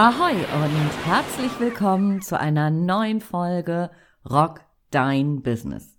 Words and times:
Ahoi 0.00 0.30
und 0.30 1.06
herzlich 1.06 1.58
willkommen 1.58 2.22
zu 2.22 2.38
einer 2.38 2.70
neuen 2.70 3.20
Folge 3.20 3.90
Rock 4.24 4.60
Dein 4.92 5.42
Business. 5.42 5.98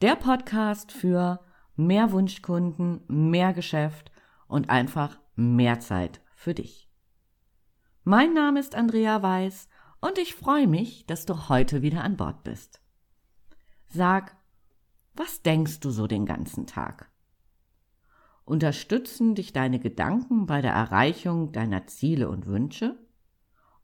Der 0.00 0.16
Podcast 0.16 0.90
für 0.90 1.38
mehr 1.76 2.12
Wunschkunden, 2.12 3.02
mehr 3.06 3.52
Geschäft 3.52 4.10
und 4.46 4.70
einfach 4.70 5.18
mehr 5.36 5.80
Zeit 5.80 6.22
für 6.34 6.54
dich. 6.54 6.88
Mein 8.04 8.32
Name 8.32 8.58
ist 8.58 8.74
Andrea 8.74 9.22
Weiß 9.22 9.68
und 10.00 10.16
ich 10.16 10.34
freue 10.34 10.66
mich, 10.66 11.04
dass 11.04 11.26
du 11.26 11.50
heute 11.50 11.82
wieder 11.82 12.02
an 12.02 12.16
Bord 12.16 12.42
bist. 12.42 12.80
Sag, 13.88 14.34
was 15.12 15.42
denkst 15.42 15.80
du 15.80 15.90
so 15.90 16.06
den 16.06 16.24
ganzen 16.24 16.66
Tag? 16.66 17.07
Unterstützen 18.48 19.34
dich 19.34 19.52
deine 19.52 19.78
Gedanken 19.78 20.46
bei 20.46 20.62
der 20.62 20.72
Erreichung 20.72 21.52
deiner 21.52 21.86
Ziele 21.86 22.30
und 22.30 22.46
Wünsche? 22.46 22.96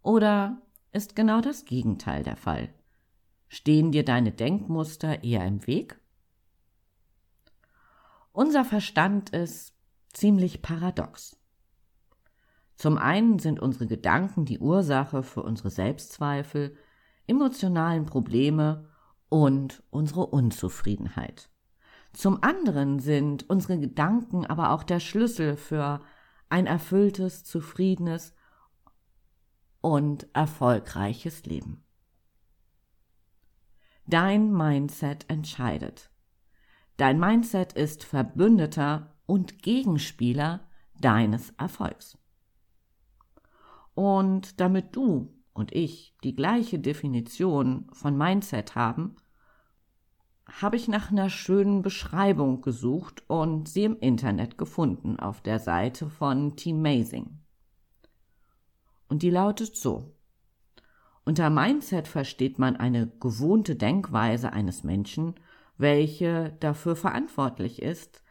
Oder 0.01 0.63
ist 0.91 1.15
genau 1.15 1.43
das 1.43 1.67
Gegenteil 1.67 2.23
der 2.23 2.37
Fall? 2.37 2.73
Stehen 3.47 3.93
dir 3.93 4.07
deine 4.07 4.33
Denkmuster 4.33 5.23
eher 5.23 5.45
im 5.45 5.67
Weg? 5.67 6.01
Unser 8.33 8.65
Verstand 8.65 9.29
ist 9.35 9.77
ziemlich 10.15 10.63
paradox. 10.63 11.37
Zum 12.75 12.97
einen 12.97 13.39
sind 13.39 13.61
unsere 13.61 13.87
Gedanken 13.87 14.47
die 14.47 14.61
Ursache 14.61 15.23
für 15.23 15.43
unsere 15.43 15.69
Selbstzweifel, 15.69 16.75
emotionalen 17.27 18.07
Probleme 18.07 18.89
und 19.29 19.83
unsere 19.91 20.25
Unzufriedenheit. 20.25 21.51
Zum 22.15 22.43
anderen 22.43 23.01
sind 23.01 23.51
unsere 23.51 23.79
Gedanken 23.79 24.47
aber 24.47 24.71
auch 24.71 24.85
der 24.85 25.01
Schlüssel 25.01 25.57
für 25.57 26.01
ein 26.49 26.67
erfülltes, 26.67 27.45
zufriedenes 27.45 28.35
und 29.81 30.29
erfolgreiches 30.33 31.45
Leben. 31.45 31.85
Dein 34.07 34.53
Mindset 34.53 35.29
entscheidet. 35.29 36.11
Dein 36.97 37.19
Mindset 37.19 37.73
ist 37.73 38.05
Verbündeter 38.05 39.17
und 39.27 39.63
Gegenspieler 39.63 40.69
deines 41.01 41.51
Erfolgs. 41.59 42.17
Und 43.95 44.61
damit 44.61 44.95
du 44.95 45.35
und 45.53 45.73
ich 45.73 46.17
die 46.23 46.37
gleiche 46.37 46.79
Definition 46.79 47.89
von 47.93 48.17
Mindset 48.17 48.77
haben, 48.77 49.17
habe 50.47 50.77
ich 50.77 50.89
nach 50.89 51.11
einer 51.11 51.31
schönen 51.31 51.83
Beschreibung 51.83 52.61
gesucht 52.61 53.25
und 53.29 53.69
sie 53.69 53.85
im 53.85 53.99
Internet 53.99 54.59
gefunden 54.59 55.19
auf 55.19 55.41
der 55.41 55.59
Seite 55.59 56.11
von 56.11 56.57
Teamazing. 56.57 57.39
Und 59.09 59.23
die 59.23 59.31
lautet 59.31 59.77
so. 59.77 60.15
Unter 61.25 61.49
Mindset 61.49 62.07
versteht 62.07 62.59
man 62.59 62.77
eine 62.77 63.09
gewohnte 63.21 63.77
Denkweise 63.77 64.53
eines 64.53 64.85
Menschen, 64.85 65.35
welche 65.79 66.55
dafür 66.61 66.97
verantwortlich 66.97 67.81
ist, 67.81 68.23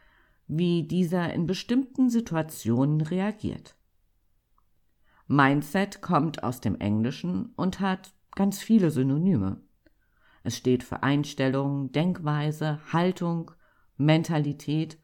wie 0.46 0.86
dieser 0.86 1.32
in 1.32 1.46
bestimmten 1.46 2.10
Situationen 2.10 3.00
reagiert. 3.00 3.76
Mindset 5.26 6.02
kommt 6.02 6.44
aus 6.44 6.60
dem 6.60 6.78
Englischen 6.78 7.46
und 7.56 7.80
hat 7.80 8.14
ganz 8.34 8.60
viele 8.60 8.90
Synonyme. 8.90 9.63
Es 10.44 10.58
steht 10.58 10.84
für 10.84 11.02
Einstellung, 11.02 11.90
Denkweise, 11.90 12.78
Haltung, 12.92 13.50
Mentalität 13.96 14.98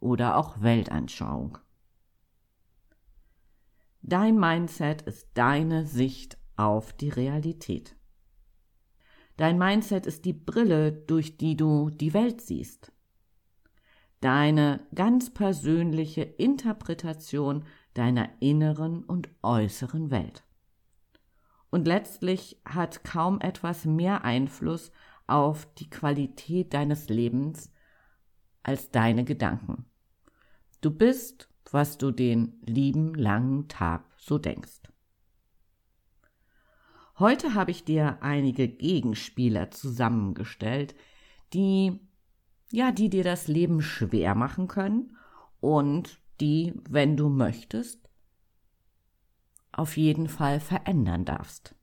oder 0.00 0.38
auch 0.38 0.62
Weltanschauung. 0.62 1.58
Dein 4.00 4.38
Mindset 4.38 5.02
ist 5.02 5.28
deine 5.34 5.84
Sicht 5.84 6.38
auf 6.56 6.94
die 6.94 7.10
Realität. 7.10 7.94
Dein 9.36 9.58
Mindset 9.58 10.06
ist 10.06 10.24
die 10.24 10.32
Brille, 10.32 10.92
durch 10.92 11.36
die 11.36 11.58
du 11.58 11.90
die 11.90 12.14
Welt 12.14 12.40
siehst. 12.40 12.90
Deine 14.20 14.86
ganz 14.94 15.28
persönliche 15.28 16.22
Interpretation 16.22 17.66
deiner 17.92 18.30
inneren 18.40 19.04
und 19.04 19.28
äußeren 19.42 20.10
Welt 20.10 20.45
und 21.70 21.86
letztlich 21.86 22.60
hat 22.64 23.04
kaum 23.04 23.40
etwas 23.40 23.84
mehr 23.84 24.24
Einfluss 24.24 24.92
auf 25.26 25.66
die 25.74 25.90
Qualität 25.90 26.74
deines 26.74 27.08
Lebens 27.08 27.72
als 28.62 28.90
deine 28.90 29.24
Gedanken. 29.24 29.86
Du 30.80 30.90
bist, 30.90 31.48
was 31.70 31.98
du 31.98 32.10
den 32.10 32.60
lieben 32.64 33.14
langen 33.14 33.68
Tag 33.68 34.04
so 34.16 34.38
denkst. 34.38 34.82
Heute 37.18 37.54
habe 37.54 37.70
ich 37.70 37.84
dir 37.84 38.18
einige 38.22 38.68
Gegenspieler 38.68 39.70
zusammengestellt, 39.70 40.94
die 41.52 42.00
ja, 42.70 42.92
die 42.92 43.08
dir 43.08 43.24
das 43.24 43.48
Leben 43.48 43.80
schwer 43.82 44.34
machen 44.34 44.68
können 44.68 45.16
und 45.60 46.20
die, 46.40 46.74
wenn 46.88 47.16
du 47.16 47.28
möchtest, 47.28 48.05
auf 49.76 49.96
jeden 49.96 50.28
Fall 50.28 50.60
verändern 50.60 51.24
darfst. 51.24 51.74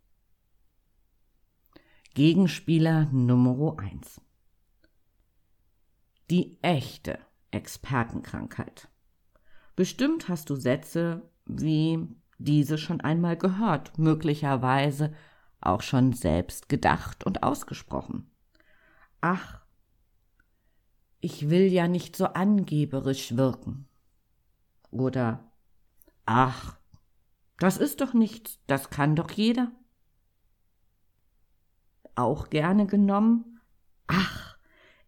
Gegenspieler 2.13 3.05
Nummer 3.11 3.79
eins: 3.79 4.21
Die 6.29 6.61
echte 6.61 7.19
Expertenkrankheit. 7.51 8.89
Bestimmt 9.75 10.29
hast 10.29 10.49
du 10.49 10.55
Sätze 10.55 11.29
wie 11.45 12.07
diese 12.37 12.77
schon 12.77 13.01
einmal 13.01 13.37
gehört, 13.37 13.97
möglicherweise 13.97 15.13
auch 15.61 15.81
schon 15.81 16.13
selbst 16.13 16.69
gedacht 16.69 17.23
und 17.25 17.43
ausgesprochen. 17.43 18.29
Ach, 19.21 19.61
ich 21.21 21.49
will 21.49 21.71
ja 21.71 21.87
nicht 21.87 22.15
so 22.15 22.25
angeberisch 22.25 23.37
wirken. 23.37 23.87
Oder 24.91 25.51
ach, 26.25 26.77
das 27.59 27.77
ist 27.77 28.01
doch 28.01 28.13
nichts, 28.13 28.59
das 28.67 28.89
kann 28.89 29.15
doch 29.15 29.31
jeder. 29.31 29.71
Auch 32.15 32.49
gerne 32.49 32.85
genommen. 32.85 33.59
Ach, 34.07 34.57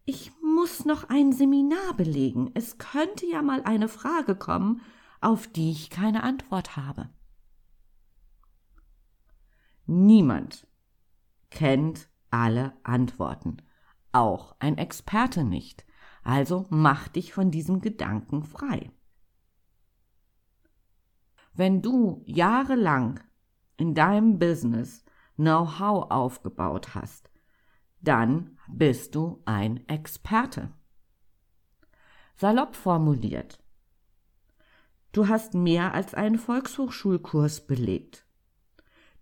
ich 0.04 0.32
muss 0.42 0.84
noch 0.84 1.08
ein 1.08 1.32
Seminar 1.32 1.94
belegen. 1.96 2.50
Es 2.54 2.78
könnte 2.78 3.26
ja 3.26 3.42
mal 3.42 3.62
eine 3.62 3.88
Frage 3.88 4.36
kommen, 4.36 4.80
auf 5.20 5.46
die 5.46 5.70
ich 5.70 5.90
keine 5.90 6.22
Antwort 6.22 6.76
habe. 6.76 7.10
Niemand 9.86 10.66
kennt 11.50 12.08
alle 12.30 12.72
Antworten, 12.82 13.58
auch 14.12 14.56
ein 14.58 14.78
Experte 14.78 15.44
nicht. 15.44 15.86
Also 16.22 16.66
mach 16.70 17.06
dich 17.08 17.32
von 17.32 17.50
diesem 17.50 17.80
Gedanken 17.80 18.42
frei. 18.42 18.90
Wenn 21.58 21.80
du 21.80 22.22
jahrelang 22.26 23.18
in 23.78 23.94
deinem 23.94 24.38
Business 24.38 25.06
Know-how 25.36 26.10
aufgebaut 26.10 26.94
hast, 26.94 27.30
dann 28.02 28.58
bist 28.68 29.14
du 29.14 29.40
ein 29.46 29.88
Experte. 29.88 30.70
Salopp 32.34 32.76
formuliert. 32.76 33.58
Du 35.12 35.28
hast 35.28 35.54
mehr 35.54 35.94
als 35.94 36.12
einen 36.12 36.36
Volkshochschulkurs 36.36 37.66
belegt. 37.66 38.26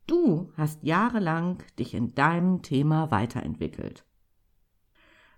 Du 0.09 0.53
hast 0.57 0.83
jahrelang 0.83 1.63
dich 1.79 1.95
in 1.95 2.17
deinem 2.17 2.63
Thema 2.63 3.13
weiterentwickelt. 3.13 4.05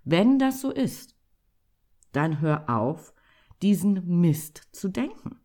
Wenn 0.03 0.39
das 0.39 0.63
so 0.63 0.71
ist, 0.71 1.15
dann 2.13 2.41
hör 2.41 2.71
auf, 2.71 3.13
diesen 3.61 4.21
Mist 4.21 4.69
zu 4.73 4.89
denken 4.89 5.41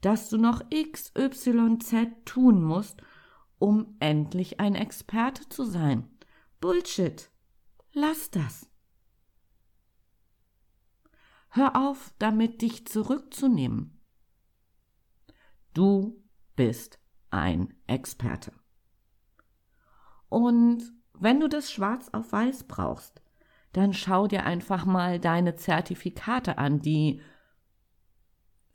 dass 0.00 0.28
du 0.28 0.38
noch 0.38 0.62
XYZ 0.70 2.24
tun 2.24 2.62
musst, 2.62 3.02
um 3.58 3.96
endlich 4.00 4.60
ein 4.60 4.74
Experte 4.74 5.48
zu 5.48 5.64
sein. 5.64 6.08
Bullshit. 6.60 7.30
Lass 7.92 8.30
das. 8.30 8.68
Hör 11.50 11.76
auf, 11.76 12.12
damit 12.18 12.60
dich 12.60 12.86
zurückzunehmen. 12.86 13.98
Du 15.72 16.22
bist 16.54 16.98
ein 17.30 17.74
Experte. 17.86 18.52
Und 20.28 20.82
wenn 21.14 21.40
du 21.40 21.48
das 21.48 21.72
schwarz 21.72 22.08
auf 22.12 22.32
weiß 22.32 22.64
brauchst, 22.64 23.22
dann 23.72 23.92
schau 23.92 24.26
dir 24.26 24.44
einfach 24.44 24.84
mal 24.84 25.18
deine 25.18 25.56
Zertifikate 25.56 26.58
an, 26.58 26.80
die 26.80 27.20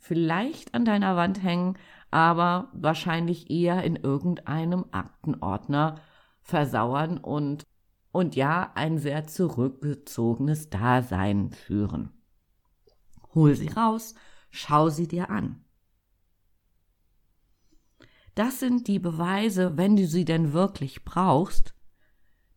vielleicht 0.02 0.74
an 0.74 0.84
deiner 0.84 1.16
Wand 1.16 1.42
hängen, 1.44 1.78
aber 2.10 2.70
wahrscheinlich 2.74 3.50
eher 3.50 3.84
in 3.84 3.96
irgendeinem 3.96 4.86
Aktenordner 4.92 6.02
versauern 6.42 7.18
und 7.18 7.64
und 8.12 8.36
ja 8.36 8.74
ein 8.76 8.98
sehr 8.98 9.26
zurückgezogenes 9.28 10.70
Dasein 10.70 11.52
führen. 11.52 12.12
Hol 13.34 13.56
sie 13.56 13.70
raus, 13.70 14.16
schau 14.50 14.90
sie 14.90 15.08
dir 15.08 15.30
an. 15.30 15.64
Das 18.36 18.60
sind 18.60 18.88
die 18.88 19.00
Beweise, 19.00 19.78
wenn 19.78 19.96
du 19.96 20.06
sie 20.06 20.26
denn 20.26 20.52
wirklich 20.52 21.06
brauchst, 21.06 21.74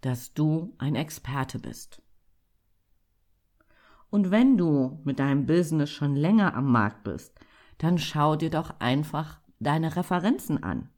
dass 0.01 0.35
du 0.35 0.75
ein 0.79 0.97
Experte 0.97 1.61
bist. 1.61 2.03
Und 4.15 4.31
wenn 4.31 4.57
du 4.57 5.01
mit 5.03 5.19
deinem 5.19 5.45
Business 5.45 5.91
schon 5.91 6.15
länger 6.15 6.55
am 6.55 6.71
Markt 6.71 7.03
bist, 7.03 7.37
dann 7.79 7.99
schau 7.99 8.37
dir 8.37 8.49
doch 8.49 8.79
einfach 8.79 9.41
deine 9.59 9.97
Referenzen 9.97 10.63
an. 10.63 10.89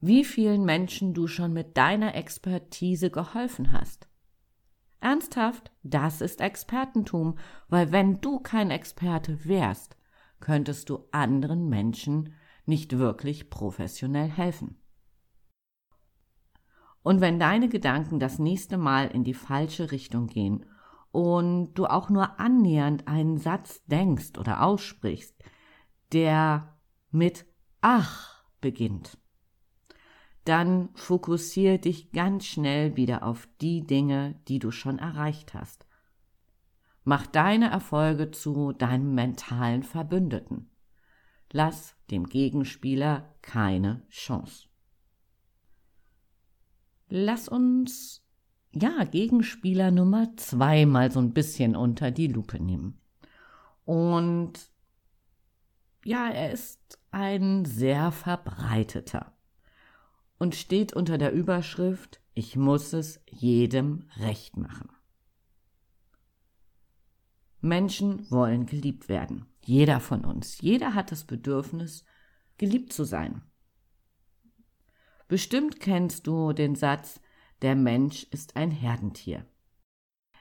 Wie 0.00 0.24
vielen 0.24 0.64
Menschen 0.64 1.14
du 1.14 1.28
schon 1.28 1.52
mit 1.52 1.76
deiner 1.76 2.16
Expertise 2.16 3.10
geholfen 3.10 3.70
hast. 3.70 4.08
Ernsthaft, 4.98 5.70
das 5.84 6.20
ist 6.20 6.40
Expertentum, 6.40 7.38
weil 7.68 7.92
wenn 7.92 8.20
du 8.20 8.40
kein 8.40 8.72
Experte 8.72 9.44
wärst, 9.44 9.96
könntest 10.40 10.90
du 10.90 11.04
anderen 11.12 11.68
Menschen 11.68 12.34
nicht 12.66 12.98
wirklich 12.98 13.50
professionell 13.50 14.28
helfen. 14.28 14.80
Und 17.04 17.20
wenn 17.20 17.38
deine 17.38 17.68
Gedanken 17.68 18.18
das 18.18 18.40
nächste 18.40 18.78
Mal 18.78 19.06
in 19.06 19.22
die 19.22 19.32
falsche 19.32 19.92
Richtung 19.92 20.26
gehen 20.26 20.66
und 21.12 21.74
du 21.74 21.86
auch 21.86 22.08
nur 22.08 22.38
annähernd 22.38 23.08
einen 23.08 23.38
Satz 23.38 23.84
denkst 23.86 24.38
oder 24.38 24.62
aussprichst, 24.62 25.34
der 26.12 26.78
mit 27.10 27.46
ach 27.80 28.44
beginnt, 28.60 29.18
dann 30.44 30.90
fokussiere 30.94 31.78
dich 31.78 32.12
ganz 32.12 32.46
schnell 32.46 32.96
wieder 32.96 33.24
auf 33.24 33.48
die 33.60 33.86
Dinge, 33.86 34.40
die 34.48 34.58
du 34.58 34.70
schon 34.70 34.98
erreicht 34.98 35.54
hast. 35.54 35.86
Mach 37.04 37.26
deine 37.26 37.70
Erfolge 37.70 38.30
zu 38.30 38.72
deinem 38.72 39.14
mentalen 39.14 39.82
Verbündeten. 39.82 40.70
Lass 41.52 41.96
dem 42.10 42.26
Gegenspieler 42.26 43.34
keine 43.42 44.06
Chance. 44.08 44.68
Lass 47.08 47.48
uns 47.48 48.24
ja, 48.72 49.04
Gegenspieler 49.04 49.90
Nummer 49.90 50.36
zwei 50.36 50.86
mal 50.86 51.10
so 51.10 51.20
ein 51.20 51.32
bisschen 51.32 51.74
unter 51.76 52.10
die 52.10 52.28
Lupe 52.28 52.62
nehmen. 52.62 53.00
Und 53.84 54.52
ja, 56.04 56.30
er 56.30 56.52
ist 56.52 56.98
ein 57.10 57.64
sehr 57.64 58.12
verbreiteter 58.12 59.32
und 60.38 60.54
steht 60.54 60.92
unter 60.92 61.18
der 61.18 61.32
Überschrift 61.32 62.20
Ich 62.34 62.56
muss 62.56 62.92
es 62.92 63.20
jedem 63.28 64.08
recht 64.16 64.56
machen. 64.56 64.88
Menschen 67.60 68.30
wollen 68.30 68.66
geliebt 68.66 69.08
werden. 69.08 69.46
Jeder 69.64 70.00
von 70.00 70.24
uns. 70.24 70.60
Jeder 70.60 70.94
hat 70.94 71.12
das 71.12 71.24
Bedürfnis, 71.24 72.04
geliebt 72.56 72.92
zu 72.92 73.04
sein. 73.04 73.42
Bestimmt 75.28 75.78
kennst 75.78 76.26
du 76.26 76.52
den 76.52 76.74
Satz, 76.74 77.20
der 77.62 77.76
Mensch 77.76 78.24
ist 78.30 78.56
ein 78.56 78.70
Herdentier. 78.70 79.44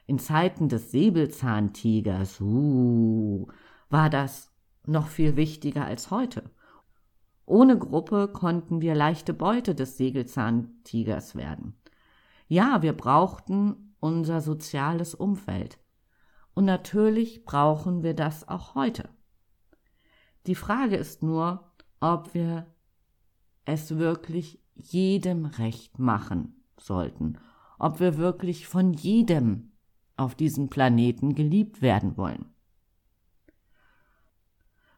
In 0.05 0.19
Zeiten 0.19 0.69
des 0.69 0.91
Säbelzahntigers, 0.91 2.41
uh, 2.41 3.47
war 3.89 4.09
das 4.09 4.51
noch 4.85 5.07
viel 5.07 5.35
wichtiger 5.35 5.85
als 5.85 6.09
heute. 6.11 6.49
Ohne 7.45 7.77
Gruppe 7.77 8.27
konnten 8.27 8.81
wir 8.81 8.95
leichte 8.95 9.33
Beute 9.33 9.75
des 9.75 9.97
Säbelzahntigers 9.97 11.35
werden. 11.35 11.75
Ja, 12.47 12.81
wir 12.81 12.93
brauchten 12.93 13.95
unser 13.99 14.41
soziales 14.41 15.13
Umfeld. 15.13 15.79
Und 16.53 16.65
natürlich 16.65 17.45
brauchen 17.45 18.01
wir 18.01 18.13
das 18.13 18.47
auch 18.47 18.75
heute. 18.75 19.09
Die 20.47 20.55
Frage 20.55 20.95
ist 20.95 21.21
nur, 21.21 21.71
ob 21.99 22.33
wir 22.33 22.67
es 23.65 23.97
wirklich 23.97 24.63
jedem 24.75 25.45
recht 25.45 25.99
machen 25.99 26.58
sollten, 26.81 27.37
ob 27.77 27.99
wir 27.99 28.17
wirklich 28.17 28.67
von 28.67 28.93
jedem 28.93 29.71
auf 30.17 30.35
diesem 30.35 30.69
Planeten 30.69 31.33
geliebt 31.33 31.81
werden 31.81 32.17
wollen. 32.17 32.53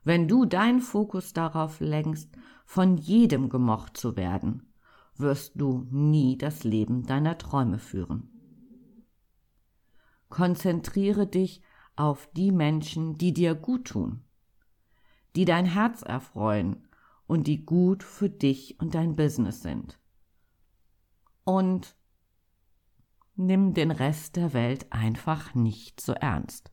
Wenn 0.03 0.27
du 0.27 0.45
deinen 0.45 0.81
Fokus 0.81 1.33
darauf 1.33 1.79
lenkst, 1.79 2.35
von 2.65 2.97
jedem 2.97 3.49
gemocht 3.49 3.97
zu 3.97 4.17
werden, 4.17 4.73
wirst 5.15 5.53
du 5.55 5.85
nie 5.91 6.37
das 6.37 6.63
Leben 6.63 7.03
deiner 7.05 7.37
Träume 7.37 7.77
führen. 7.77 8.29
Konzentriere 10.29 11.27
dich 11.27 11.61
auf 11.95 12.27
die 12.33 12.51
Menschen, 12.51 13.17
die 13.17 13.33
dir 13.33 13.53
gut 13.53 13.89
tun, 13.89 14.23
die 15.35 15.45
dein 15.45 15.65
Herz 15.65 16.01
erfreuen 16.01 16.87
und 17.27 17.45
die 17.45 17.63
gut 17.63 18.01
für 18.01 18.29
dich 18.29 18.79
und 18.79 18.95
dein 18.95 19.15
Business 19.15 19.61
sind 19.61 20.00
und 21.43 21.95
nimm 23.35 23.73
den 23.73 23.91
Rest 23.91 24.35
der 24.35 24.53
Welt 24.53 24.91
einfach 24.91 25.55
nicht 25.55 26.01
so 26.01 26.13
ernst. 26.13 26.71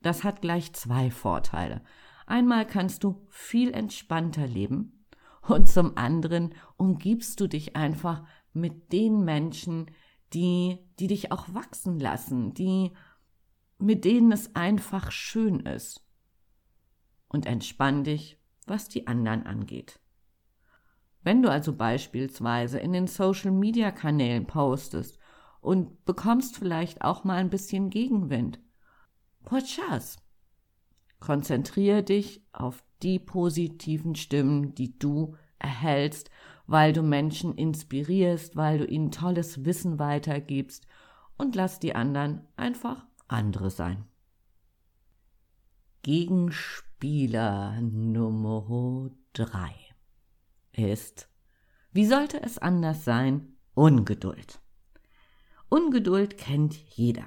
Das 0.00 0.24
hat 0.24 0.40
gleich 0.40 0.72
zwei 0.72 1.10
Vorteile. 1.10 1.82
Einmal 2.26 2.66
kannst 2.66 3.04
du 3.04 3.26
viel 3.30 3.72
entspannter 3.72 4.46
leben 4.46 5.04
und 5.42 5.68
zum 5.68 5.96
anderen 5.96 6.54
umgibst 6.76 7.40
du 7.40 7.48
dich 7.48 7.74
einfach 7.74 8.24
mit 8.52 8.92
den 8.92 9.24
Menschen, 9.24 9.90
die, 10.34 10.78
die 10.98 11.06
dich 11.06 11.32
auch 11.32 11.52
wachsen 11.54 11.98
lassen, 11.98 12.52
die, 12.54 12.92
mit 13.78 14.04
denen 14.04 14.30
es 14.30 14.54
einfach 14.54 15.10
schön 15.10 15.60
ist. 15.60 16.04
Und 17.28 17.46
entspann 17.46 18.04
dich, 18.04 18.38
was 18.66 18.88
die 18.88 19.06
anderen 19.06 19.46
angeht. 19.46 20.00
Wenn 21.22 21.42
du 21.42 21.50
also 21.50 21.74
beispielsweise 21.74 22.78
in 22.78 22.92
den 22.92 23.06
Social-Media-Kanälen 23.06 24.46
postest 24.46 25.18
und 25.60 26.04
bekommst 26.04 26.56
vielleicht 26.56 27.02
auch 27.02 27.24
mal 27.24 27.36
ein 27.36 27.50
bisschen 27.50 27.90
Gegenwind, 27.90 28.60
Potschas. 29.44 30.18
Konzentriere 31.20 32.02
dich 32.02 32.44
auf 32.52 32.84
die 33.02 33.18
positiven 33.18 34.14
Stimmen, 34.14 34.74
die 34.74 34.98
du 34.98 35.36
erhältst, 35.58 36.30
weil 36.66 36.92
du 36.92 37.02
Menschen 37.02 37.54
inspirierst, 37.54 38.56
weil 38.56 38.78
du 38.78 38.84
ihnen 38.84 39.10
tolles 39.10 39.64
Wissen 39.64 39.98
weitergibst 39.98 40.86
und 41.36 41.56
lass 41.56 41.80
die 41.80 41.94
anderen 41.94 42.46
einfach 42.56 43.06
andere 43.26 43.70
sein. 43.70 44.04
Gegenspieler 46.02 47.80
Nummer 47.80 49.10
drei 49.32 49.87
ist, 50.78 51.28
wie 51.92 52.06
sollte 52.06 52.42
es 52.42 52.58
anders 52.58 53.04
sein, 53.04 53.56
Ungeduld. 53.74 54.60
Ungeduld 55.68 56.36
kennt 56.36 56.74
jeder. 56.74 57.26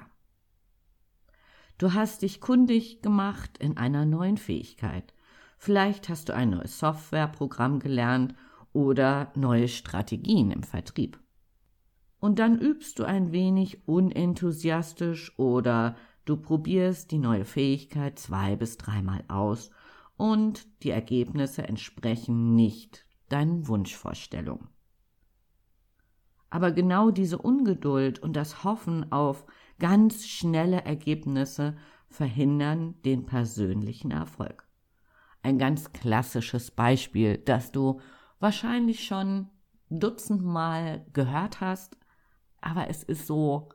Du 1.78 1.94
hast 1.94 2.22
dich 2.22 2.40
kundig 2.40 3.02
gemacht 3.02 3.58
in 3.58 3.76
einer 3.76 4.04
neuen 4.04 4.36
Fähigkeit. 4.36 5.14
Vielleicht 5.58 6.08
hast 6.08 6.28
du 6.28 6.34
ein 6.34 6.50
neues 6.50 6.78
Softwareprogramm 6.78 7.80
gelernt 7.80 8.34
oder 8.72 9.32
neue 9.34 9.68
Strategien 9.68 10.50
im 10.50 10.62
Vertrieb. 10.62 11.18
Und 12.20 12.38
dann 12.38 12.58
übst 12.58 12.98
du 12.98 13.04
ein 13.04 13.32
wenig 13.32 13.88
unenthusiastisch 13.88 15.38
oder 15.38 15.96
du 16.24 16.36
probierst 16.36 17.10
die 17.10 17.18
neue 17.18 17.44
Fähigkeit 17.44 18.18
zwei 18.18 18.56
bis 18.56 18.76
dreimal 18.76 19.24
aus 19.28 19.70
und 20.16 20.66
die 20.82 20.90
Ergebnisse 20.90 21.62
entsprechen 21.62 22.54
nicht 22.54 23.04
deinen 23.32 23.66
Wunschvorstellungen. 23.68 24.68
Aber 26.50 26.70
genau 26.70 27.10
diese 27.10 27.38
Ungeduld 27.38 28.18
und 28.18 28.34
das 28.34 28.62
Hoffen 28.62 29.10
auf 29.10 29.46
ganz 29.78 30.26
schnelle 30.26 30.84
Ergebnisse 30.84 31.76
verhindern 32.08 33.00
den 33.02 33.24
persönlichen 33.24 34.10
Erfolg. 34.10 34.68
Ein 35.42 35.58
ganz 35.58 35.92
klassisches 35.92 36.70
Beispiel, 36.70 37.38
das 37.38 37.72
du 37.72 38.00
wahrscheinlich 38.38 39.04
schon 39.04 39.48
dutzendmal 39.88 41.06
gehört 41.12 41.60
hast, 41.60 41.96
aber 42.60 42.88
es 42.88 43.02
ist 43.02 43.26
so, 43.26 43.70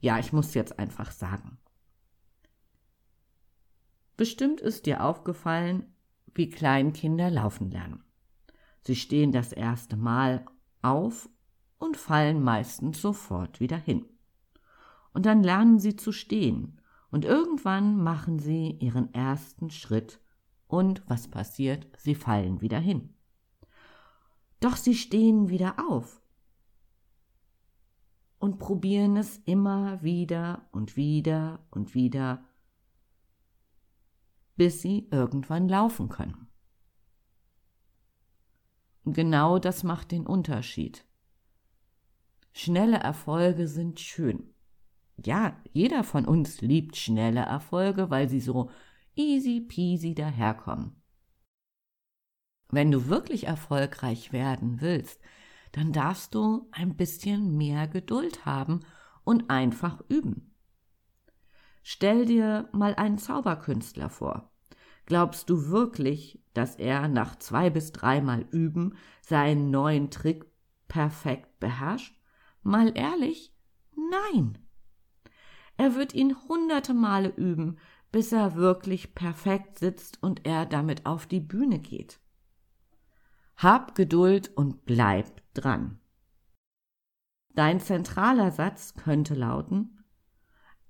ja, 0.00 0.18
ich 0.18 0.32
muss 0.32 0.54
jetzt 0.54 0.78
einfach 0.78 1.10
sagen. 1.10 1.58
Bestimmt 4.16 4.60
ist 4.60 4.86
dir 4.86 5.04
aufgefallen, 5.04 5.94
wie 6.34 6.48
Kleinkinder 6.48 7.30
laufen 7.30 7.70
lernen. 7.70 8.04
Sie 8.82 8.96
stehen 8.96 9.32
das 9.32 9.52
erste 9.52 9.96
Mal 9.96 10.44
auf 10.82 11.28
und 11.78 11.96
fallen 11.96 12.42
meistens 12.42 13.00
sofort 13.00 13.60
wieder 13.60 13.76
hin. 13.76 14.04
Und 15.12 15.26
dann 15.26 15.42
lernen 15.42 15.78
sie 15.78 15.96
zu 15.96 16.12
stehen 16.12 16.80
und 17.10 17.24
irgendwann 17.24 18.02
machen 18.02 18.38
sie 18.38 18.70
ihren 18.80 19.12
ersten 19.14 19.70
Schritt 19.70 20.20
und 20.66 21.02
was 21.06 21.28
passiert? 21.28 21.86
Sie 21.98 22.14
fallen 22.14 22.60
wieder 22.60 22.78
hin. 22.78 23.14
Doch 24.60 24.76
sie 24.76 24.94
stehen 24.94 25.48
wieder 25.48 25.76
auf 25.90 26.22
und 28.38 28.58
probieren 28.58 29.16
es 29.16 29.36
immer 29.44 30.02
wieder 30.02 30.66
und 30.72 30.96
wieder 30.96 31.60
und 31.70 31.94
wieder, 31.94 32.44
bis 34.56 34.82
sie 34.82 35.08
irgendwann 35.10 35.68
laufen 35.68 36.08
können. 36.08 36.51
Genau 39.04 39.58
das 39.58 39.82
macht 39.82 40.12
den 40.12 40.26
Unterschied. 40.26 41.04
Schnelle 42.52 42.98
Erfolge 42.98 43.66
sind 43.66 44.00
schön. 44.00 44.52
Ja, 45.16 45.56
jeder 45.72 46.04
von 46.04 46.26
uns 46.26 46.60
liebt 46.60 46.96
schnelle 46.96 47.40
Erfolge, 47.40 48.10
weil 48.10 48.28
sie 48.28 48.40
so 48.40 48.70
easy 49.14 49.60
peasy 49.60 50.14
daherkommen. 50.14 51.02
Wenn 52.68 52.90
du 52.90 53.08
wirklich 53.08 53.46
erfolgreich 53.46 54.32
werden 54.32 54.80
willst, 54.80 55.20
dann 55.72 55.92
darfst 55.92 56.34
du 56.34 56.68
ein 56.72 56.96
bisschen 56.96 57.56
mehr 57.56 57.88
Geduld 57.88 58.44
haben 58.46 58.80
und 59.24 59.50
einfach 59.50 60.02
üben. 60.08 60.54
Stell 61.82 62.26
dir 62.26 62.68
mal 62.72 62.94
einen 62.94 63.18
Zauberkünstler 63.18 64.08
vor. 64.08 64.51
Glaubst 65.06 65.50
du 65.50 65.68
wirklich, 65.68 66.40
dass 66.54 66.76
er 66.76 67.08
nach 67.08 67.36
zwei 67.36 67.70
bis 67.70 67.92
dreimal 67.92 68.46
Üben 68.50 68.94
seinen 69.20 69.70
neuen 69.70 70.10
Trick 70.10 70.46
perfekt 70.88 71.58
beherrscht? 71.60 72.14
Mal 72.62 72.96
ehrlich? 72.96 73.52
Nein. 73.94 74.58
Er 75.76 75.94
wird 75.94 76.14
ihn 76.14 76.36
hunderte 76.48 76.94
Male 76.94 77.30
üben, 77.30 77.78
bis 78.12 78.30
er 78.30 78.54
wirklich 78.54 79.14
perfekt 79.14 79.78
sitzt 79.78 80.22
und 80.22 80.46
er 80.46 80.66
damit 80.66 81.06
auf 81.06 81.26
die 81.26 81.40
Bühne 81.40 81.78
geht. 81.78 82.20
Hab 83.56 83.94
Geduld 83.94 84.50
und 84.56 84.84
bleib 84.84 85.42
dran. 85.54 85.98
Dein 87.54 87.80
zentraler 87.80 88.50
Satz 88.50 88.94
könnte 88.94 89.34
lauten 89.34 90.04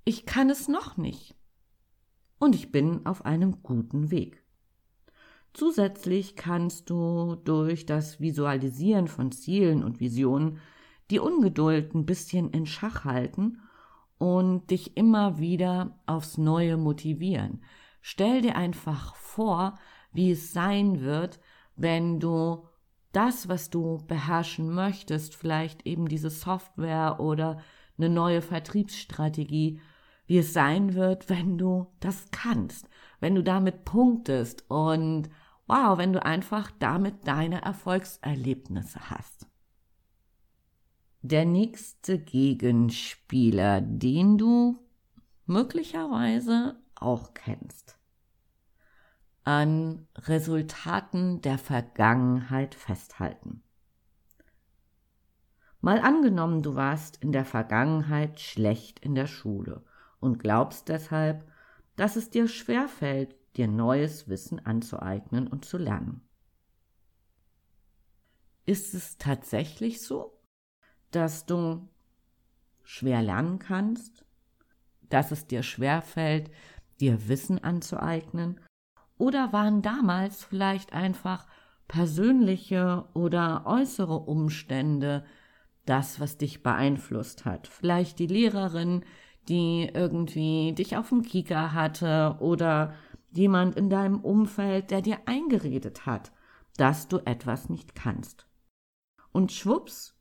Ich 0.05 0.27
kann 0.27 0.51
es 0.51 0.69
noch 0.69 0.97
nicht. 0.97 1.35
Und 2.43 2.57
ich 2.57 2.73
bin 2.73 3.07
auf 3.07 3.25
einem 3.25 3.63
guten 3.63 4.11
Weg. 4.11 4.43
Zusätzlich 5.53 6.35
kannst 6.35 6.91
du 6.91 7.37
durch 7.37 7.87
das 7.87 8.19
Visualisieren 8.19 9.07
von 9.07 9.31
Zielen 9.31 9.85
und 9.85 10.01
Visionen 10.01 10.59
die 11.13 11.21
Ungeduld 11.21 11.95
ein 11.95 12.05
bisschen 12.05 12.51
in 12.51 12.67
Schach 12.67 13.05
halten 13.05 13.61
und 14.19 14.73
dich 14.73 14.97
immer 14.97 15.39
wieder 15.39 16.01
aufs 16.07 16.37
Neue 16.37 16.77
motivieren. 16.77 17.63
Stell 18.01 18.41
dir 18.41 18.57
einfach 18.57 19.15
vor, 19.15 19.79
wie 20.13 20.33
es 20.33 20.53
sein 20.53 21.01
wird, 21.01 21.39
wenn 21.77 22.19
du 22.19 22.67
das, 23.13 23.49
was 23.49 23.71
du 23.71 23.99
beherrschen 24.09 24.75
möchtest, 24.75 25.37
vielleicht 25.37 25.87
eben 25.87 26.09
diese 26.09 26.31
Software 26.31 27.21
oder 27.21 27.61
eine 27.99 28.09
neue 28.09 28.43
Vertriebsstrategie, 28.43 29.81
wie 30.33 30.39
es 30.39 30.55
sein 30.55 30.95
wird, 30.95 31.29
wenn 31.29 31.59
du 31.59 31.93
das 32.01 32.31
kannst, 32.31 32.89
wenn 33.21 33.35
du 33.35 33.43
damit 33.43 33.85
punktest 33.85 34.65
und 34.71 35.29
wow, 35.67 35.99
wenn 35.99 36.15
du 36.15 36.25
einfach 36.25 36.71
damit 36.79 37.29
deine 37.29 37.61
Erfolgserlebnisse 37.61 39.11
hast. 39.11 39.47
Der 41.21 41.45
nächste 41.45 42.19
Gegenspieler, 42.19 43.83
den 43.83 44.39
du 44.39 44.79
möglicherweise 45.45 46.81
auch 46.95 47.35
kennst 47.35 47.99
an 49.45 50.09
Resultaten 50.17 51.43
der 51.43 51.59
Vergangenheit 51.59 52.75
festhalten. 52.75 53.63
Mal 55.83 55.99
angenommen, 55.99 56.63
du 56.63 56.75
warst 56.75 57.19
in 57.19 57.33
der 57.33 57.45
Vergangenheit 57.45 58.41
schlecht 58.41 58.99
in 59.01 59.15
der 59.15 59.27
Schule 59.27 59.85
und 60.23 60.39
glaubst 60.39 60.89
deshalb, 60.89 61.47
dass 61.97 62.17
es 62.17 62.31
dir 62.31 62.49
schwerfällt, 62.49 63.35
dir 63.57 63.69
neues 63.69 64.29
Wissen 64.29 64.65
anzueignen 64.65 65.49
und 65.49 65.65
zu 65.65 65.77
lernen. 65.77 66.23
Ist 68.65 68.95
es 68.95 69.19
tatsächlich 69.19 70.01
so, 70.01 70.39
dass 71.11 71.45
du 71.45 71.89
schwer 72.85 73.21
lernen 73.21 73.59
kannst, 73.59 74.25
dass 75.03 75.33
es 75.33 75.47
dir 75.47 75.63
schwerfällt, 75.63 76.51
dir 77.01 77.29
Wissen 77.29 77.63
anzueignen 77.63 78.61
oder 79.19 79.53
waren 79.53 79.83
damals 79.83 80.45
vielleicht 80.45 80.93
einfach 80.93 81.47
persönliche 81.89 83.05
oder 83.13 83.65
äußere 83.67 84.19
Umstände 84.21 85.25
das, 85.85 86.21
was 86.21 86.39
dich 86.39 86.63
beeinflusst 86.63 87.45
hat? 87.45 87.67
Vielleicht 87.67 88.21
die 88.21 88.29
Lehrerin, 88.29 89.05
die 89.49 89.91
irgendwie 89.93 90.73
dich 90.73 90.97
auf 90.97 91.09
dem 91.09 91.23
Kieker 91.23 91.73
hatte 91.73 92.37
oder 92.41 92.95
jemand 93.31 93.77
in 93.77 93.91
deinem 93.91 94.21
Umfeld, 94.21 94.91
der 94.91 95.03
dir 95.03 95.21
eingeredet 95.27 96.07
hat, 96.07 96.33
dass 96.77 97.09
du 97.09 97.19
etwas 97.19 97.69
nicht 97.69 97.95
kannst. 97.95 98.47
Und 99.33 99.53
schwupps 99.53 100.15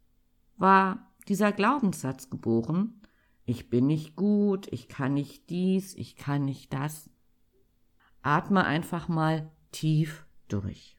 war 0.57 1.11
dieser 1.27 1.51
Glaubenssatz 1.51 2.29
geboren, 2.29 3.01
ich 3.45 3.69
bin 3.69 3.87
nicht 3.87 4.15
gut, 4.15 4.67
ich 4.71 4.87
kann 4.87 5.13
nicht 5.13 5.49
dies, 5.49 5.95
ich 5.95 6.15
kann 6.15 6.45
nicht 6.45 6.71
das. 6.73 7.09
Atme 8.21 8.63
einfach 8.63 9.07
mal 9.07 9.51
tief 9.71 10.25
durch. 10.47 10.95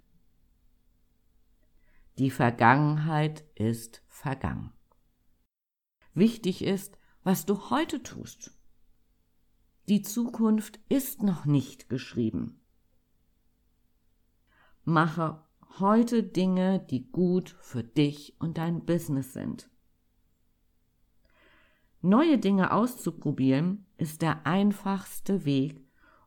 Die 2.18 2.30
Vergangenheit 2.30 3.44
ist 3.54 4.02
vergangen. 4.08 4.72
Wichtig 6.14 6.62
ist, 6.62 6.98
was 7.24 7.46
du 7.46 7.70
heute 7.70 8.02
tust. 8.02 8.52
Die 9.88 10.02
Zukunft 10.02 10.80
ist 10.88 11.22
noch 11.22 11.44
nicht 11.44 11.88
geschrieben. 11.88 12.60
Mache 14.84 15.42
heute 15.78 16.22
Dinge, 16.22 16.80
die 16.80 17.10
gut 17.10 17.56
für 17.60 17.82
dich 17.84 18.36
und 18.40 18.58
dein 18.58 18.84
Business 18.84 19.32
sind. 19.32 19.68
Neue 22.00 22.38
Dinge 22.38 22.72
auszuprobieren 22.72 23.86
ist 23.96 24.22
der 24.22 24.44
einfachste 24.46 25.44
Weg, 25.44 25.80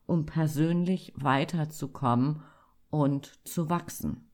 um 0.06 0.24
persönlich 0.24 1.12
weiterzukommen 1.16 2.42
und 2.88 3.38
zu 3.46 3.68
wachsen. 3.68 4.30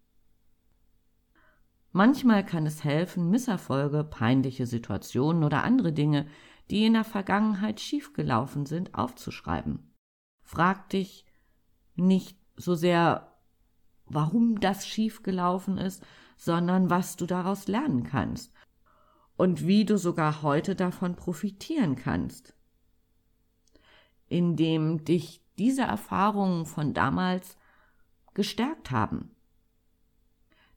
Manchmal 1.90 2.44
kann 2.46 2.64
es 2.64 2.84
helfen, 2.84 3.28
Misserfolge, 3.28 4.04
peinliche 4.04 4.66
Situationen 4.66 5.44
oder 5.44 5.64
andere 5.64 5.92
Dinge, 5.92 6.26
die 6.70 6.86
in 6.86 6.94
der 6.94 7.04
Vergangenheit 7.04 7.80
schiefgelaufen 7.80 8.66
sind, 8.66 8.94
aufzuschreiben. 8.94 9.94
Frag 10.42 10.90
dich 10.90 11.26
nicht 11.94 12.38
so 12.56 12.74
sehr, 12.74 13.32
warum 14.06 14.60
das 14.60 14.86
schiefgelaufen 14.86 15.78
ist, 15.78 16.04
sondern 16.36 16.90
was 16.90 17.16
du 17.16 17.26
daraus 17.26 17.68
lernen 17.68 18.04
kannst 18.04 18.52
und 19.36 19.66
wie 19.66 19.84
du 19.84 19.98
sogar 19.98 20.42
heute 20.42 20.74
davon 20.74 21.16
profitieren 21.16 21.96
kannst. 21.96 22.54
Indem 24.28 25.04
dich 25.04 25.42
diese 25.58 25.82
Erfahrungen 25.82 26.66
von 26.66 26.94
damals 26.94 27.56
gestärkt 28.34 28.90
haben. 28.90 29.30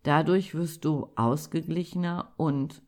Dadurch 0.03 0.53
wirst 0.53 0.85
du 0.85 1.11
ausgeglichener 1.15 2.33
und 2.37 2.83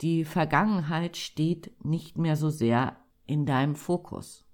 die 0.00 0.24
Vergangenheit 0.24 1.16
steht 1.16 1.84
nicht 1.84 2.18
mehr 2.18 2.36
so 2.36 2.50
sehr 2.50 2.96
in 3.26 3.46
deinem 3.46 3.74
Fokus. 3.74 4.44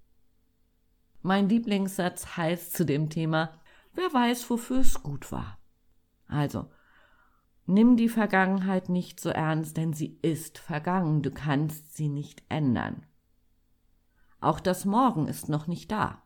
Mein 1.22 1.48
Lieblingssatz 1.48 2.36
heißt 2.36 2.74
zu 2.74 2.84
dem 2.84 3.10
Thema, 3.10 3.58
wer 3.92 4.12
weiß, 4.12 4.48
wofür 4.50 4.80
es 4.80 5.02
gut 5.02 5.32
war. 5.32 5.58
Also, 6.26 6.70
nimm 7.66 7.96
die 7.96 8.08
Vergangenheit 8.08 8.88
nicht 8.88 9.20
so 9.20 9.28
ernst, 9.28 9.76
denn 9.76 9.92
sie 9.92 10.18
ist 10.22 10.58
vergangen, 10.58 11.22
du 11.22 11.30
kannst 11.30 11.94
sie 11.94 12.08
nicht 12.08 12.42
ändern. 12.48 13.06
Auch 14.40 14.60
das 14.60 14.84
Morgen 14.84 15.28
ist 15.28 15.48
noch 15.48 15.66
nicht 15.66 15.90
da. 15.90 16.22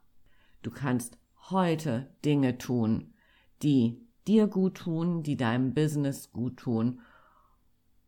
Du 0.62 0.70
kannst 0.70 1.18
heute 1.50 2.12
Dinge 2.24 2.58
tun, 2.58 3.14
die 3.62 4.06
dir 4.26 4.46
gut 4.46 4.78
tun, 4.78 5.22
die 5.22 5.36
deinem 5.36 5.74
Business 5.74 6.32
gut 6.32 6.58
tun 6.58 7.00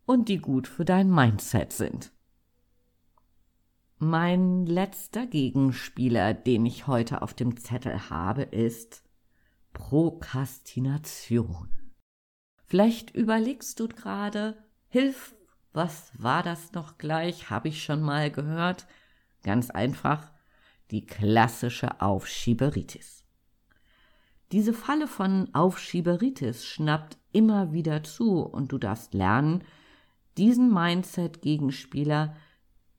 und 0.05 0.29
die 0.29 0.39
gut 0.39 0.67
für 0.67 0.85
dein 0.85 1.09
Mindset 1.09 1.73
sind. 1.73 2.11
Mein 3.97 4.65
letzter 4.65 5.27
Gegenspieler, 5.27 6.33
den 6.33 6.65
ich 6.65 6.87
heute 6.87 7.21
auf 7.21 7.33
dem 7.33 7.57
Zettel 7.57 8.09
habe, 8.09 8.41
ist 8.41 9.03
Prokrastination. 9.73 11.69
Vielleicht 12.65 13.11
überlegst 13.11 13.79
du 13.79 13.87
gerade, 13.87 14.57
Hilf, 14.87 15.35
was 15.73 16.11
war 16.17 16.43
das 16.43 16.73
noch 16.73 16.97
gleich? 16.97 17.49
Habe 17.49 17.69
ich 17.69 17.83
schon 17.83 18.01
mal 18.01 18.31
gehört. 18.31 18.87
Ganz 19.43 19.69
einfach, 19.69 20.31
die 20.89 21.05
klassische 21.05 22.01
Aufschieberitis. 22.01 23.23
Diese 24.51 24.73
Falle 24.73 25.07
von 25.07 25.53
Aufschieberitis 25.53 26.65
schnappt 26.65 27.17
immer 27.31 27.71
wieder 27.71 28.03
zu 28.03 28.41
und 28.41 28.71
du 28.73 28.77
darfst 28.77 29.13
lernen, 29.13 29.63
diesen 30.41 30.73
Mindset-Gegenspieler 30.73 32.35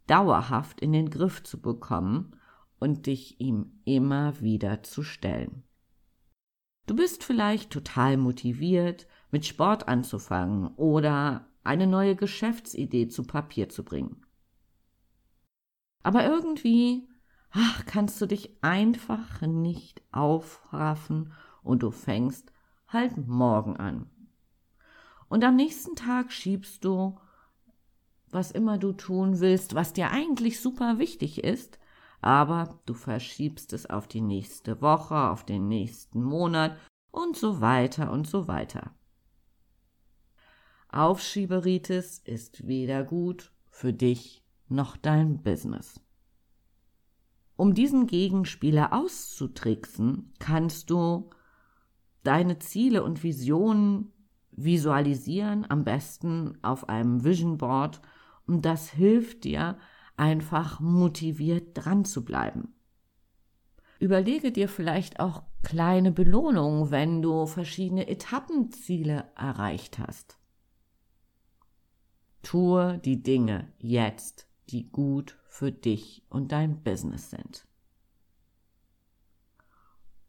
dauerhaft 0.07 0.81
in 0.81 0.93
den 0.93 1.11
Griff 1.11 1.43
zu 1.43 1.61
bekommen 1.61 2.37
und 2.79 3.07
dich 3.07 3.41
ihm 3.41 3.81
immer 3.85 4.41
wieder 4.41 4.85
zu 4.85 5.03
stellen. 5.03 5.65
Du 6.87 6.95
bist 6.95 7.25
vielleicht 7.25 7.71
total 7.71 8.17
motiviert, 8.17 9.09
mit 9.33 9.45
Sport 9.45 9.89
anzufangen 9.89 10.69
oder 10.77 11.49
eine 11.65 11.89
neue 11.89 12.15
Geschäftsidee 12.15 13.09
zu 13.09 13.25
Papier 13.25 13.69
zu 13.69 13.85
bringen. 13.85 14.25
Aber 16.05 16.25
irgendwie, 16.25 17.09
ach, 17.51 17.85
kannst 17.87 18.21
du 18.21 18.27
dich 18.27 18.63
einfach 18.63 19.41
nicht 19.41 20.01
aufraffen 20.13 21.33
und 21.65 21.83
du 21.83 21.91
fängst 21.91 22.53
halt 22.87 23.17
morgen 23.17 23.77
an. 23.77 24.09
Und 25.29 25.43
am 25.43 25.57
nächsten 25.57 25.97
Tag 25.97 26.31
schiebst 26.31 26.85
du, 26.85 27.19
was 28.33 28.51
immer 28.51 28.79
du 28.79 28.93
tun 28.93 29.41
willst, 29.41 29.75
was 29.75 29.93
dir 29.93 30.11
eigentlich 30.11 30.61
super 30.61 30.99
wichtig 30.99 31.45
ist, 31.45 31.79
aber 32.21 32.81
du 32.87 32.95
verschiebst 32.95 33.73
es 33.73 33.89
auf 33.89 34.09
die 34.09 34.21
nächste 34.21 34.81
Woche, 34.81 35.31
auf 35.31 35.45
den 35.45 35.69
nächsten 35.69 36.23
Monat 36.23 36.77
und 37.11 37.37
so 37.37 37.61
weiter 37.61 38.11
und 38.11 38.27
so 38.27 38.49
weiter. 38.49 38.95
Aufschieberitis 40.89 42.19
ist 42.19 42.67
weder 42.67 43.03
gut 43.05 43.53
für 43.71 43.93
dich 43.93 44.45
noch 44.69 44.97
dein 44.97 45.43
Business. 45.43 46.01
Um 47.57 47.75
diesen 47.75 48.07
Gegenspieler 48.07 48.93
auszutricksen, 48.93 50.33
kannst 50.39 50.91
du 50.91 51.31
deine 52.23 52.59
Ziele 52.59 53.05
und 53.05 53.23
Visionen 53.23 54.13
visualisieren, 54.53 55.67
am 55.69 55.85
besten 55.85 56.59
auf 56.63 56.89
einem 56.89 57.25
Vision 57.25 57.59
Board, 57.59 58.01
und 58.47 58.63
das 58.65 58.91
hilft 58.91 59.45
dir, 59.45 59.79
einfach 60.17 60.81
motiviert 60.81 61.71
dran 61.75 62.05
zu 62.05 62.25
bleiben. 62.25 62.75
Überlege 63.99 64.51
dir 64.51 64.69
vielleicht 64.69 65.21
auch 65.21 65.45
kleine 65.63 66.11
Belohnungen, 66.11 66.91
wenn 66.91 67.23
du 67.23 67.47
verschiedene 67.47 68.09
Etappenziele 68.09 69.31
erreicht 69.37 69.99
hast. 69.99 70.39
Tue 72.43 72.99
die 72.99 73.23
Dinge 73.23 73.73
jetzt, 73.79 74.49
die 74.71 74.91
gut 74.91 75.39
für 75.49 75.71
dich 75.71 76.25
und 76.29 76.51
dein 76.51 76.83
Business 76.83 77.31
sind. 77.31 77.67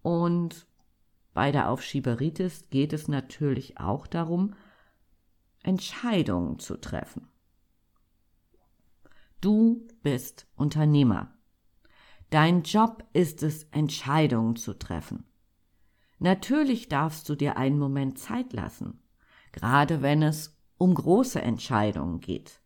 Und 0.03 0.67
bei 1.33 1.51
der 1.51 1.69
Aufschieberitis 1.69 2.69
geht 2.69 2.93
es 2.93 3.07
natürlich 3.07 3.79
auch 3.79 4.05
darum, 4.05 4.53
Entscheidungen 5.63 6.59
zu 6.59 6.77
treffen. 6.77 7.32
Du 9.43 9.85
bist 10.03 10.47
Unternehmer. 10.55 11.33
Dein 12.29 12.63
Job 12.63 13.03
ist 13.11 13.43
es, 13.43 13.65
Entscheidungen 13.71 14.55
zu 14.55 14.71
treffen. 14.79 15.25
Natürlich 16.17 16.87
darfst 16.87 17.27
du 17.27 17.35
dir 17.35 17.57
einen 17.57 17.77
Moment 17.77 18.17
Zeit 18.17 18.53
lassen, 18.53 19.03
gerade 19.51 20.01
wenn 20.01 20.23
es 20.23 20.57
um 20.77 20.93
große 20.93 21.41
Entscheidungen 21.41 22.21
geht. 22.21 22.61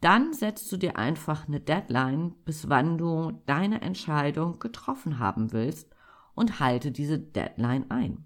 Dann 0.00 0.32
setzt 0.32 0.72
du 0.72 0.78
dir 0.78 0.96
einfach 0.96 1.46
eine 1.46 1.60
Deadline, 1.60 2.34
bis 2.46 2.70
wann 2.70 2.96
du 2.96 3.42
deine 3.44 3.82
Entscheidung 3.82 4.58
getroffen 4.58 5.18
haben 5.18 5.52
willst 5.52 5.94
und 6.32 6.60
halte 6.60 6.92
diese 6.92 7.18
Deadline 7.18 7.90
ein. 7.90 8.24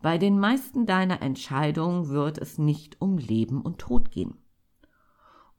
Bei 0.00 0.18
den 0.18 0.40
meisten 0.40 0.86
deiner 0.86 1.22
Entscheidungen 1.22 2.08
wird 2.08 2.36
es 2.38 2.58
nicht 2.58 3.00
um 3.00 3.16
Leben 3.16 3.62
und 3.62 3.78
Tod 3.78 4.10
gehen. 4.10 4.36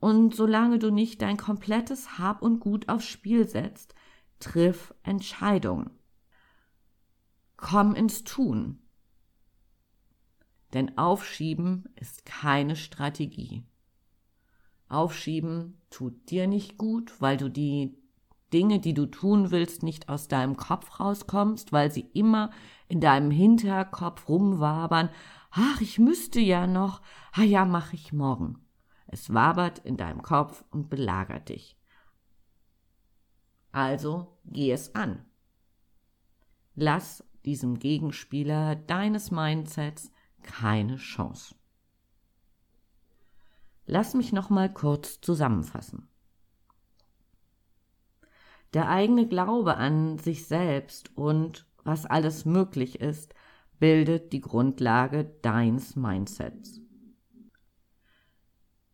Und 0.01 0.35
solange 0.35 0.79
du 0.79 0.89
nicht 0.89 1.21
dein 1.21 1.37
komplettes 1.37 2.17
Hab 2.17 2.41
und 2.41 2.59
Gut 2.59 2.89
aufs 2.89 3.05
Spiel 3.05 3.47
setzt, 3.47 3.93
triff 4.39 4.95
Entscheidungen. 5.03 5.91
Komm 7.55 7.93
ins 7.93 8.23
Tun. 8.23 8.79
Denn 10.73 10.97
Aufschieben 10.97 11.85
ist 11.95 12.25
keine 12.25 12.75
Strategie. 12.75 13.63
Aufschieben 14.89 15.79
tut 15.91 16.31
dir 16.31 16.47
nicht 16.47 16.79
gut, 16.79 17.21
weil 17.21 17.37
du 17.37 17.47
die 17.47 17.95
Dinge, 18.53 18.79
die 18.79 18.95
du 18.95 19.05
tun 19.05 19.51
willst, 19.51 19.83
nicht 19.83 20.09
aus 20.09 20.27
deinem 20.27 20.57
Kopf 20.57 20.99
rauskommst, 20.99 21.71
weil 21.71 21.91
sie 21.91 22.09
immer 22.13 22.49
in 22.87 23.01
deinem 23.01 23.29
Hinterkopf 23.29 24.27
rumwabern. 24.27 25.09
Ach, 25.51 25.79
ich 25.79 25.99
müsste 25.99 26.39
ja 26.39 26.65
noch. 26.65 27.03
Ah 27.33 27.43
ja, 27.43 27.65
mach 27.65 27.93
ich 27.93 28.11
morgen. 28.11 28.60
Es 29.11 29.33
wabert 29.33 29.79
in 29.79 29.97
deinem 29.97 30.21
Kopf 30.21 30.63
und 30.71 30.89
belagert 30.89 31.49
dich. 31.49 31.77
Also 33.73 34.37
geh 34.45 34.71
es 34.71 34.95
an. 34.95 35.25
Lass 36.75 37.23
diesem 37.45 37.79
Gegenspieler 37.79 38.75
deines 38.75 39.29
Mindsets 39.29 40.11
keine 40.43 40.95
Chance. 40.95 41.55
Lass 43.85 44.13
mich 44.13 44.31
noch 44.31 44.49
mal 44.49 44.71
kurz 44.71 45.19
zusammenfassen. 45.19 46.07
Der 48.73 48.87
eigene 48.87 49.27
Glaube 49.27 49.75
an 49.75 50.17
sich 50.17 50.47
selbst 50.47 51.15
und 51.17 51.67
was 51.83 52.05
alles 52.05 52.45
möglich 52.45 53.01
ist, 53.01 53.35
bildet 53.79 54.31
die 54.31 54.39
Grundlage 54.39 55.25
deines 55.41 55.95
Mindsets. 55.97 56.80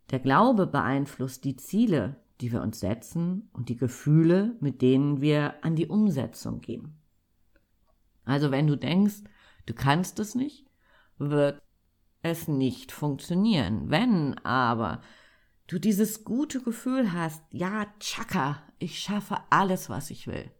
Der 0.09 0.19
Glaube 0.19 0.67
beeinflusst 0.67 1.43
die 1.43 1.57
Ziele, 1.57 2.15
die 2.39 2.51
wir 2.51 2.61
uns 2.61 2.79
setzen 2.79 3.49
und 3.53 3.69
die 3.69 3.75
Gefühle, 3.75 4.55
mit 4.59 4.81
denen 4.81 5.21
wir 5.21 5.63
an 5.63 5.75
die 5.75 5.87
Umsetzung 5.87 6.61
gehen. 6.61 6.97
Also 8.23 8.51
wenn 8.51 8.67
du 8.67 8.77
denkst, 8.77 9.23
du 9.65 9.73
kannst 9.73 10.19
es 10.19 10.35
nicht, 10.35 10.65
wird 11.17 11.61
es 12.21 12.47
nicht 12.47 12.91
funktionieren. 12.91 13.89
Wenn 13.89 14.37
aber 14.39 15.01
du 15.67 15.79
dieses 15.79 16.23
gute 16.23 16.61
Gefühl 16.61 17.13
hast, 17.13 17.43
ja, 17.51 17.87
tschakka, 17.99 18.61
ich 18.79 18.99
schaffe 18.99 19.37
alles, 19.49 19.89
was 19.89 20.09
ich 20.09 20.27
will, 20.27 20.51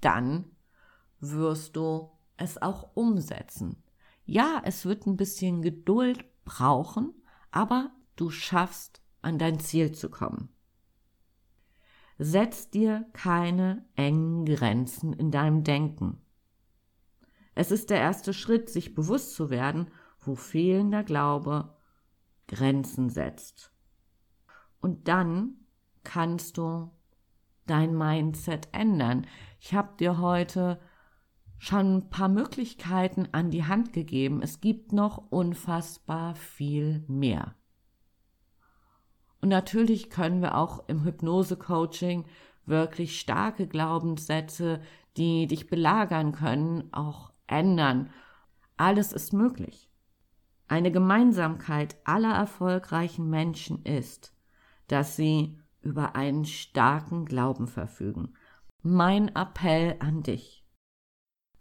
dann 0.00 0.44
wirst 1.20 1.76
du 1.76 2.10
es 2.36 2.60
auch 2.60 2.90
umsetzen. 2.94 3.82
Ja, 4.24 4.62
es 4.64 4.84
wird 4.84 5.06
ein 5.06 5.16
bisschen 5.16 5.62
Geduld 5.62 6.24
brauchen, 6.44 7.12
aber 7.50 7.90
du 8.16 8.30
schaffst, 8.30 9.00
an 9.20 9.38
dein 9.38 9.60
Ziel 9.60 9.92
zu 9.92 10.10
kommen. 10.10 10.48
Setz 12.18 12.70
dir 12.70 13.06
keine 13.12 13.84
engen 13.94 14.44
Grenzen 14.44 15.12
in 15.12 15.30
deinem 15.30 15.64
Denken. 15.64 16.20
Es 17.54 17.70
ist 17.70 17.90
der 17.90 17.98
erste 17.98 18.32
Schritt, 18.32 18.70
sich 18.70 18.94
bewusst 18.94 19.34
zu 19.34 19.50
werden, 19.50 19.90
wo 20.20 20.34
fehlender 20.34 21.04
Glaube 21.04 21.76
Grenzen 22.48 23.10
setzt. 23.10 23.72
Und 24.80 25.08
dann 25.08 25.56
kannst 26.04 26.58
du 26.58 26.90
dein 27.66 27.96
Mindset 27.96 28.68
ändern. 28.72 29.26
Ich 29.60 29.74
habe 29.74 29.96
dir 29.98 30.18
heute 30.18 30.80
schon 31.58 31.98
ein 31.98 32.10
paar 32.10 32.28
Möglichkeiten 32.28 33.28
an 33.32 33.50
die 33.50 33.64
Hand 33.64 33.92
gegeben. 33.92 34.42
Es 34.42 34.60
gibt 34.60 34.92
noch 34.92 35.30
unfassbar 35.30 36.34
viel 36.34 37.04
mehr. 37.06 37.54
Und 39.42 39.48
natürlich 39.48 40.08
können 40.08 40.40
wir 40.40 40.56
auch 40.56 40.88
im 40.88 41.04
Hypnose-Coaching 41.04 42.24
wirklich 42.64 43.18
starke 43.18 43.66
Glaubenssätze, 43.66 44.80
die 45.16 45.48
dich 45.48 45.66
belagern 45.66 46.30
können, 46.30 46.92
auch 46.92 47.32
ändern. 47.48 48.10
Alles 48.76 49.12
ist 49.12 49.32
möglich. 49.32 49.90
Eine 50.68 50.92
Gemeinsamkeit 50.92 51.96
aller 52.04 52.32
erfolgreichen 52.32 53.28
Menschen 53.28 53.84
ist, 53.84 54.32
dass 54.86 55.16
sie 55.16 55.58
über 55.80 56.14
einen 56.14 56.44
starken 56.44 57.26
Glauben 57.26 57.66
verfügen. 57.66 58.34
Mein 58.80 59.28
Appell 59.34 59.96
an 59.98 60.22
dich. 60.22 60.64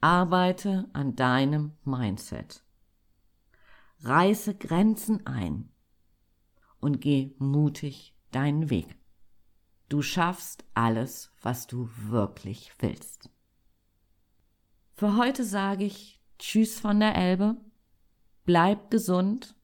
Arbeite 0.02 0.88
an 0.94 1.16
deinem 1.16 1.74
Mindset. 1.84 2.64
Reiße 4.04 4.56
Grenzen 4.56 5.26
ein 5.26 5.72
und 6.82 7.00
geh 7.00 7.34
mutig 7.38 8.14
deinen 8.32 8.70
Weg. 8.70 8.98
Du 9.88 10.02
schaffst 10.02 10.66
alles, 10.74 11.32
was 11.42 11.68
du 11.68 11.90
wirklich 12.08 12.74
willst. 12.80 13.30
Für 14.94 15.16
heute 15.16 15.46
sage 15.46 15.86
ich 15.86 16.22
Tschüss 16.38 16.80
von 16.80 17.00
der 17.00 17.16
Elbe 17.16 17.58
bleib 18.46 18.92
gesund, 18.92 19.56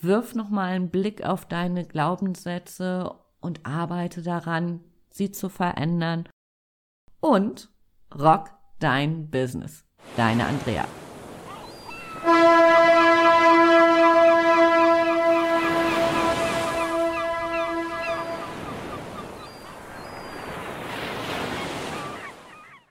wirf 0.00 0.34
nochmal 0.34 0.74
einen 0.74 0.90
Blick 0.90 1.24
auf 1.24 1.46
deine 1.46 1.84
Glaubenssätze 1.84 3.14
und 3.40 3.66
arbeite 3.66 4.22
daran, 4.22 4.80
sie 5.10 5.32
zu 5.32 5.48
verändern 5.48 6.28
und 7.20 7.70
rock 8.14 8.50
dein 8.78 9.30
Business. 9.30 9.84
Deine 10.16 10.46
Andrea. 10.46 10.86